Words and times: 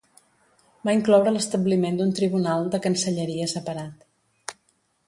Va 0.87 0.95
incloure 0.99 1.33
l'establiment 1.35 2.01
d'un 2.01 2.15
tribunal 2.21 2.67
de 2.77 2.81
cancelleria 2.87 3.53
separat. 3.57 4.59